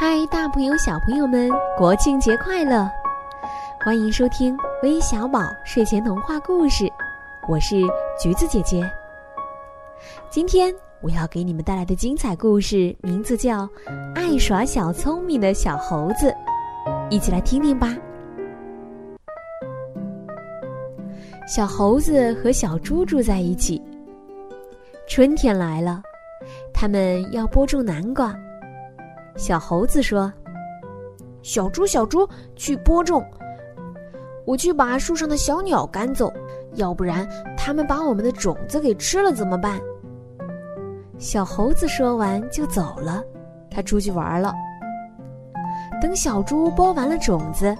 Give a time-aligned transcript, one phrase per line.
[0.00, 2.88] 嗨，大朋友、小朋友们，国庆节快乐！
[3.84, 6.88] 欢迎收听微小宝睡前童话故事，
[7.48, 7.74] 我是
[8.16, 8.88] 橘子姐姐。
[10.30, 13.66] 今天我要给你们带来的精彩故事名字叫
[14.14, 16.30] 《爱耍小聪明的小猴子》，
[17.10, 17.92] 一起来听听吧。
[21.44, 23.82] 小猴子和小猪住在一起。
[25.08, 26.00] 春天来了，
[26.72, 28.32] 他们要播种南瓜。
[29.38, 30.30] 小猴子说
[31.42, 33.24] ：“小猪，小猪，去播种。
[34.44, 36.32] 我去把树上的小鸟赶走，
[36.74, 37.26] 要不然
[37.56, 39.80] 它们把我们的种子给吃了怎么办？”
[41.18, 43.22] 小猴子说完就走了，
[43.70, 44.52] 他出去玩了。
[46.02, 47.76] 等小猪播完了种子，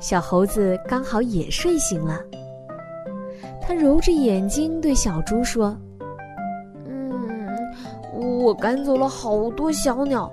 [0.00, 2.20] 小猴子刚好也睡醒了。
[3.62, 5.74] 他揉着眼睛对小猪说
[6.86, 7.48] ：“嗯，
[8.42, 10.30] 我赶走了好多小鸟，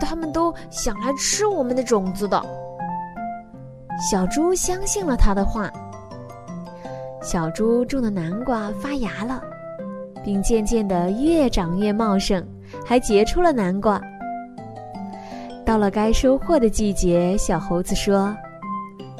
[0.00, 2.42] 他们都想来吃我们的种子的。”
[4.10, 5.70] 小猪相信了他的话。
[7.22, 9.42] 小猪种的南瓜发芽了，
[10.24, 12.46] 并渐渐的越长越茂盛，
[12.84, 14.00] 还结出了南瓜。
[15.64, 18.32] 到了该收获的季节，小猴子说：“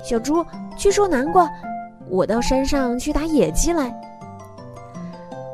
[0.05, 0.45] 小猪，
[0.77, 1.51] 去收南瓜。”
[2.09, 3.93] 我到山上去打野鸡来。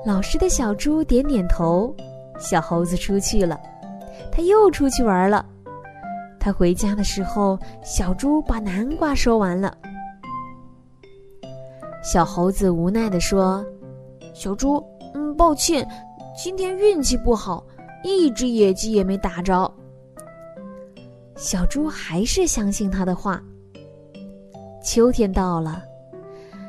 [0.04, 1.94] 老实的小猪点点头，
[2.38, 3.58] 小猴子出去了，
[4.30, 5.44] 他又出去玩了。
[6.38, 9.76] 他回家的时候，小猪把南瓜收完了。
[12.02, 13.64] 小猴子无奈地说
[14.34, 15.88] ：“小猪，嗯，抱歉，
[16.36, 17.64] 今天运气不好，
[18.02, 19.72] 一只野鸡也没打着。”
[21.36, 23.40] 小猪还是相信他的话。
[24.82, 25.82] 秋天到了。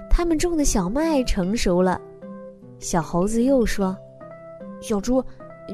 [0.07, 1.99] 他们种的小麦成熟了，
[2.77, 3.97] 小猴子又说
[4.79, 5.23] ：“小猪，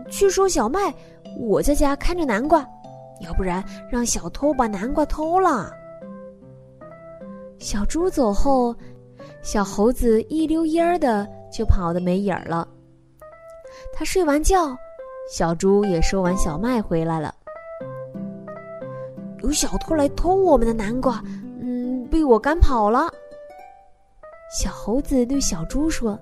[0.10, 0.94] 去收小麦，
[1.40, 2.68] 我在家看着南瓜，
[3.22, 5.72] 要不然让小偷把南瓜偷了。”
[7.58, 8.76] 小猪走后，
[9.42, 12.68] 小猴子一溜烟儿的就跑得没影儿了。
[13.94, 14.78] 他睡完觉，
[15.32, 17.34] 小猪也收完小麦回来了。
[19.42, 21.24] 有小偷来偷我们的南瓜，
[21.62, 23.10] 嗯，被我赶跑了。
[24.52, 26.20] 小猴子对小猪说：“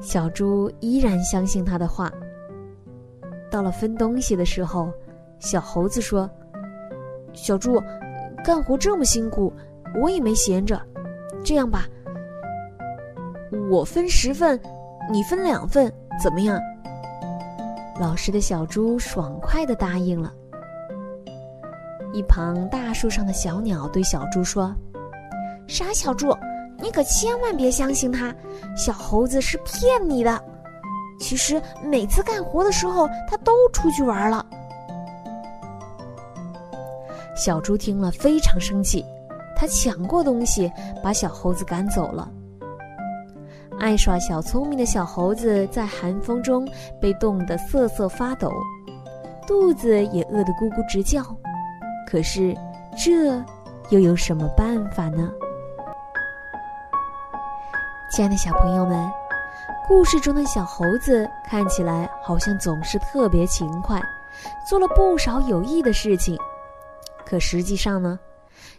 [0.00, 2.12] 小猪依然相信他的话。
[3.50, 4.92] 到了分东西的时候，
[5.38, 6.28] 小猴子说
[7.32, 7.82] ：‘小猪，
[8.44, 9.52] 干活这么辛苦，
[10.00, 10.80] 我也没闲着。
[11.44, 11.86] 这样吧，
[13.70, 14.60] 我分十份，
[15.10, 15.92] 你分两份，
[16.22, 16.60] 怎么样？’
[18.00, 20.32] 老实的小猪爽快的答应了。
[22.12, 24.74] 一旁大树上的小鸟对小猪说
[25.66, 26.34] ：‘傻小猪！’
[26.78, 28.34] 你可千万别相信他，
[28.76, 30.44] 小猴子是骗你的。
[31.18, 34.44] 其实每次干活的时候，他都出去玩了。
[37.34, 39.04] 小猪听了非常生气，
[39.54, 40.72] 他抢过东西，
[41.02, 42.28] 把小猴子赶走了。
[43.78, 46.66] 爱耍小聪明的小猴子在寒风中
[46.98, 48.50] 被冻得瑟瑟发抖，
[49.46, 51.22] 肚子也饿得咕咕直叫。
[52.06, 52.56] 可是，
[52.96, 53.36] 这
[53.90, 55.30] 又有什么办法呢？
[58.10, 59.10] 亲爱的小朋友们，
[59.88, 64.02] 故事中的小猴子看起来好像总是特别勤快，
[64.68, 66.36] 做了不少有益的事情。
[67.24, 68.18] 可实际上呢，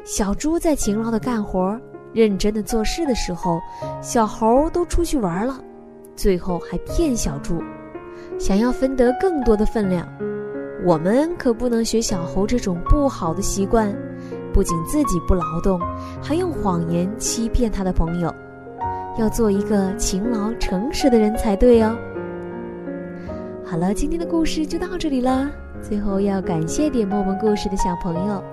[0.04, 1.80] 小猪在勤劳的干活、
[2.12, 3.62] 认真的做事的时候，
[4.02, 5.58] 小猴都出去玩了，
[6.14, 7.64] 最后还骗小猪，
[8.38, 10.06] 想要分得更多的分量。
[10.86, 13.96] 我们可不能学小猴这种不好的习惯，
[14.54, 15.80] 不仅自己不劳动，
[16.22, 18.34] 还用谎言欺骗他的朋友。
[19.18, 21.98] 要做一个勤劳诚实的人才对哦。
[23.66, 25.50] 好了，今天的故事就到这里了。
[25.82, 28.44] 最后要感谢点播我们故事的小朋友，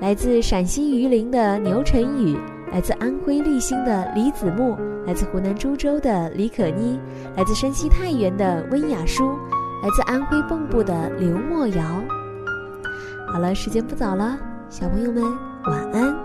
[0.00, 2.36] 来自陕西榆林的牛晨宇，
[2.72, 4.76] 来自安徽利辛的李子木，
[5.06, 6.98] 来自湖南株洲的李可妮，
[7.36, 9.30] 来自山西太原的温雅舒，
[9.82, 11.82] 来自安徽蚌埠的刘墨瑶。
[13.32, 14.38] 好了，时间不早了，
[14.68, 15.22] 小朋友们
[15.64, 16.19] 晚安。